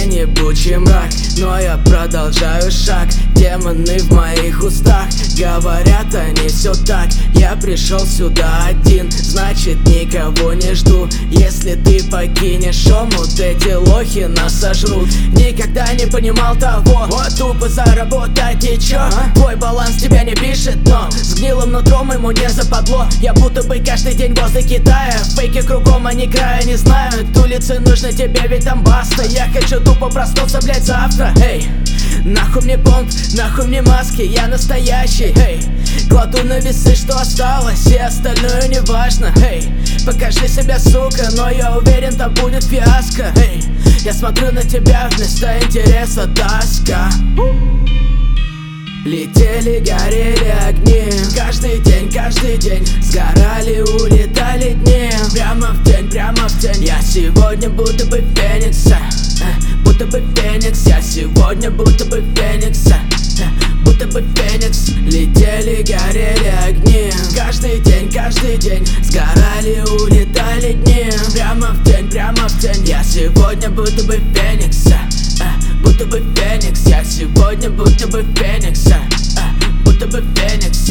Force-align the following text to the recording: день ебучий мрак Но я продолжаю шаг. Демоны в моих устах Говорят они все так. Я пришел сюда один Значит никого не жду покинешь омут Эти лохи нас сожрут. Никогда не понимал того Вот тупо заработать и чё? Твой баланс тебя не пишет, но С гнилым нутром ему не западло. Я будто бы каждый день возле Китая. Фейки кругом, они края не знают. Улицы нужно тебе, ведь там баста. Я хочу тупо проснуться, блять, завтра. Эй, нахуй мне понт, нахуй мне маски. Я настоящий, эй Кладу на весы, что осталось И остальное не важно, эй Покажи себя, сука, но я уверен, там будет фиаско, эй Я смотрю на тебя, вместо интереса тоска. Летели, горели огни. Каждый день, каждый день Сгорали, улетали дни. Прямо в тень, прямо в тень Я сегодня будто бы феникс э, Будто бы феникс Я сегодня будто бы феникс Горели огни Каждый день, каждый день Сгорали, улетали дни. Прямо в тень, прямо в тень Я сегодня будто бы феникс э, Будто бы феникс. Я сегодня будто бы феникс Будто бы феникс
день 0.00 0.20
ебучий 0.20 0.76
мрак 0.76 1.10
Но 1.38 1.58
я 1.58 1.76
продолжаю 1.78 2.70
шаг. 2.70 3.08
Демоны 3.34 3.98
в 3.98 4.12
моих 4.12 4.62
устах 4.62 5.08
Говорят 5.38 6.14
они 6.14 6.48
все 6.48 6.72
так. 6.86 7.08
Я 7.34 7.56
пришел 7.56 8.00
сюда 8.00 8.66
один 8.68 9.10
Значит 9.10 9.78
никого 9.86 10.52
не 10.54 10.74
жду 10.74 10.99
покинешь 12.20 12.86
омут 12.86 13.38
Эти 13.40 13.72
лохи 13.72 14.26
нас 14.28 14.60
сожрут. 14.60 15.08
Никогда 15.32 15.90
не 15.94 16.06
понимал 16.06 16.54
того 16.56 17.06
Вот 17.08 17.34
тупо 17.36 17.68
заработать 17.68 18.62
и 18.64 18.78
чё? 18.78 19.00
Твой 19.34 19.56
баланс 19.56 19.96
тебя 19.96 20.22
не 20.24 20.34
пишет, 20.34 20.76
но 20.84 21.10
С 21.10 21.34
гнилым 21.34 21.72
нутром 21.72 22.12
ему 22.12 22.30
не 22.30 22.48
западло. 22.48 23.06
Я 23.20 23.32
будто 23.32 23.62
бы 23.62 23.78
каждый 23.78 24.14
день 24.14 24.34
возле 24.34 24.62
Китая. 24.62 25.16
Фейки 25.36 25.62
кругом, 25.62 26.06
они 26.06 26.26
края 26.26 26.62
не 26.64 26.76
знают. 26.76 27.36
Улицы 27.36 27.78
нужно 27.80 28.12
тебе, 28.12 28.42
ведь 28.48 28.64
там 28.64 28.82
баста. 28.82 29.24
Я 29.24 29.48
хочу 29.52 29.80
тупо 29.80 30.10
проснуться, 30.10 30.60
блять, 30.62 30.84
завтра. 30.84 31.32
Эй, 31.42 31.66
нахуй 32.24 32.62
мне 32.62 32.76
понт, 32.76 33.14
нахуй 33.34 33.66
мне 33.66 33.82
маски. 33.82 34.22
Я 34.22 34.46
настоящий, 34.46 35.32
эй 35.36 35.60
Кладу 36.10 36.44
на 36.44 36.58
весы, 36.58 36.94
что 36.94 37.16
осталось 37.16 37.86
И 37.86 37.96
остальное 37.96 38.68
не 38.68 38.80
важно, 38.80 39.32
эй 39.42 39.62
Покажи 40.04 40.48
себя, 40.48 40.78
сука, 40.78 41.30
но 41.36 41.48
я 41.50 41.76
уверен, 41.76 42.16
там 42.16 42.34
будет 42.34 42.64
фиаско, 42.64 43.32
эй 43.36 43.62
Я 44.04 44.12
смотрю 44.12 44.50
на 44.52 44.62
тебя, 44.62 45.08
вместо 45.12 45.58
интереса 45.60 46.26
тоска. 46.26 47.08
Летели, 49.04 49.78
горели 49.78 50.52
огни. 50.68 51.10
Каждый 51.34 51.80
день, 51.80 52.12
каждый 52.12 52.58
день 52.58 52.86
Сгорали, 53.02 53.80
улетали 53.80 54.74
дни. 54.74 55.10
Прямо 55.32 55.68
в 55.68 55.84
тень, 55.84 56.10
прямо 56.10 56.48
в 56.48 56.60
тень 56.60 56.84
Я 56.84 57.00
сегодня 57.00 57.70
будто 57.70 58.04
бы 58.06 58.22
феникс 58.36 58.88
э, 58.88 58.96
Будто 59.84 60.04
бы 60.04 60.22
феникс 60.36 60.86
Я 60.86 61.00
сегодня 61.00 61.70
будто 61.70 62.04
бы 62.04 62.22
феникс 62.36 62.88
Горели 65.82 66.52
огни 66.68 67.10
Каждый 67.34 67.80
день, 67.80 68.12
каждый 68.12 68.58
день 68.58 68.86
Сгорали, 69.02 69.82
улетали 70.02 70.74
дни. 70.74 71.10
Прямо 71.32 71.68
в 71.68 71.84
тень, 71.84 72.10
прямо 72.10 72.48
в 72.48 72.60
тень 72.60 72.84
Я 72.84 73.02
сегодня 73.02 73.70
будто 73.70 74.04
бы 74.04 74.20
феникс 74.34 74.86
э, 74.88 75.44
Будто 75.82 76.04
бы 76.04 76.22
феникс. 76.36 76.86
Я 76.86 77.02
сегодня 77.02 77.70
будто 77.70 78.06
бы 78.08 78.24
феникс 78.36 78.88
Будто 79.84 80.06
бы 80.06 80.22
феникс 80.36 80.90